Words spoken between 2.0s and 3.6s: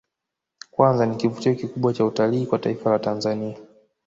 utalii kwa taifa la Tanzania